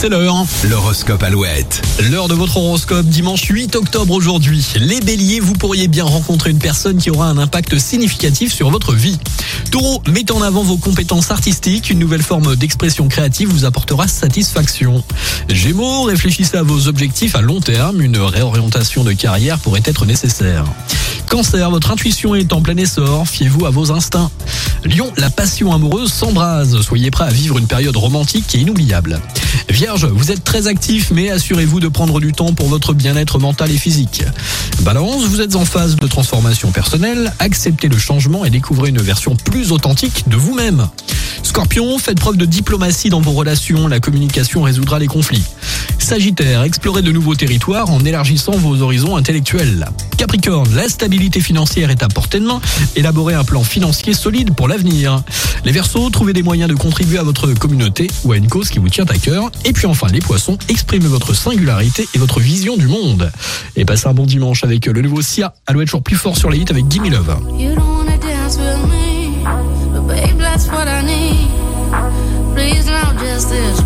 C'est 0.00 0.08
l'heure. 0.10 0.46
L'horoscope 0.70 1.24
Alouette. 1.24 1.82
L'heure 2.08 2.28
de 2.28 2.34
votre 2.34 2.56
horoscope 2.56 3.04
dimanche 3.06 3.42
8 3.42 3.74
octobre 3.74 4.14
aujourd'hui. 4.14 4.64
Les 4.76 5.00
béliers, 5.00 5.40
vous 5.40 5.54
pourriez 5.54 5.88
bien 5.88 6.04
rencontrer 6.04 6.50
une 6.50 6.60
personne 6.60 6.98
qui 6.98 7.10
aura 7.10 7.26
un 7.26 7.36
impact 7.36 7.76
significatif 7.80 8.54
sur 8.54 8.70
votre 8.70 8.94
vie. 8.94 9.18
Taureau, 9.72 10.00
mettez 10.06 10.32
en 10.32 10.40
avant 10.40 10.62
vos 10.62 10.76
compétences 10.76 11.32
artistiques. 11.32 11.90
Une 11.90 11.98
nouvelle 11.98 12.22
forme 12.22 12.54
d'expression 12.54 13.08
créative 13.08 13.48
vous 13.48 13.64
apportera 13.64 14.06
satisfaction. 14.06 15.02
Gémeaux, 15.48 16.04
réfléchissez 16.04 16.58
à 16.58 16.62
vos 16.62 16.86
objectifs 16.86 17.34
à 17.34 17.40
long 17.40 17.60
terme. 17.60 18.00
Une 18.00 18.18
réorientation 18.18 19.02
de 19.02 19.12
carrière 19.12 19.58
pourrait 19.58 19.82
être 19.84 20.06
nécessaire. 20.06 20.64
Cancer, 21.28 21.70
votre 21.70 21.90
intuition 21.90 22.36
est 22.36 22.52
en 22.52 22.62
plein 22.62 22.76
essor. 22.76 23.26
Fiez-vous 23.28 23.66
à 23.66 23.70
vos 23.70 23.90
instincts. 23.90 24.30
Lion, 24.84 25.12
la 25.16 25.28
passion 25.30 25.72
amoureuse 25.72 26.12
s'embrase. 26.12 26.80
Soyez 26.82 27.10
prêt 27.10 27.24
à 27.24 27.30
vivre 27.30 27.58
une 27.58 27.66
période 27.66 27.96
romantique 27.96 28.54
et 28.54 28.58
inoubliable. 28.58 29.20
Vierge, 29.68 30.06
vous 30.06 30.30
êtes 30.30 30.44
très 30.44 30.66
actif, 30.66 31.10
mais 31.10 31.30
assurez-vous 31.30 31.80
de 31.80 31.88
prendre 31.88 32.20
du 32.20 32.32
temps 32.32 32.52
pour 32.52 32.68
votre 32.68 32.94
bien-être 32.94 33.38
mental 33.38 33.70
et 33.70 33.78
physique. 33.78 34.22
Balance, 34.80 35.24
vous 35.24 35.40
êtes 35.40 35.56
en 35.56 35.64
phase 35.64 35.96
de 35.96 36.06
transformation 36.06 36.70
personnelle. 36.70 37.32
Acceptez 37.38 37.88
le 37.88 37.98
changement 37.98 38.44
et 38.44 38.50
découvrez 38.50 38.90
une 38.90 39.02
version 39.02 39.34
plus 39.36 39.72
authentique 39.72 40.28
de 40.28 40.36
vous-même. 40.36 40.88
Scorpion, 41.42 41.98
faites 41.98 42.20
preuve 42.20 42.36
de 42.36 42.44
diplomatie 42.44 43.10
dans 43.10 43.20
vos 43.20 43.32
relations. 43.32 43.88
La 43.88 44.00
communication 44.00 44.62
résoudra 44.62 44.98
les 44.98 45.06
conflits. 45.06 45.44
Sagittaire, 46.08 46.62
explorez 46.62 47.02
de 47.02 47.12
nouveaux 47.12 47.34
territoires 47.34 47.90
en 47.90 48.02
élargissant 48.02 48.52
vos 48.52 48.80
horizons 48.80 49.14
intellectuels. 49.16 49.86
Capricorne, 50.16 50.74
la 50.74 50.88
stabilité 50.88 51.38
financière 51.38 51.90
est 51.90 52.02
à 52.02 52.08
portée 52.08 52.40
de 52.40 52.46
main, 52.46 52.62
élaborez 52.96 53.34
un 53.34 53.44
plan 53.44 53.62
financier 53.62 54.14
solide 54.14 54.54
pour 54.54 54.68
l'avenir. 54.68 55.22
Les 55.66 55.70
Verseaux, 55.70 56.08
trouvez 56.08 56.32
des 56.32 56.42
moyens 56.42 56.70
de 56.70 56.74
contribuer 56.74 57.18
à 57.18 57.24
votre 57.24 57.52
communauté 57.52 58.06
ou 58.24 58.32
à 58.32 58.38
une 58.38 58.48
cause 58.48 58.70
qui 58.70 58.78
vous 58.78 58.88
tient 58.88 59.04
à 59.04 59.18
cœur. 59.18 59.50
Et 59.66 59.74
puis 59.74 59.84
enfin 59.84 60.06
les 60.10 60.20
Poissons, 60.20 60.56
exprimez 60.70 61.08
votre 61.08 61.34
singularité 61.34 62.08
et 62.14 62.18
votre 62.18 62.40
vision 62.40 62.78
du 62.78 62.86
monde. 62.86 63.30
Et 63.76 63.84
passez 63.84 64.06
un 64.06 64.14
bon 64.14 64.24
dimanche 64.24 64.64
avec 64.64 64.86
le 64.86 65.02
nouveau 65.02 65.20
Sia, 65.20 65.52
Alouette 65.66 65.88
toujours 65.88 66.02
plus 66.02 66.16
fort 66.16 66.38
sur 66.38 66.48
les 66.48 66.56
hits 66.56 66.70
avec 66.70 66.88
Gimme 66.88 67.10
Love. 67.10 67.36
Please 72.54 72.88
just 73.20 73.50
this 73.50 73.77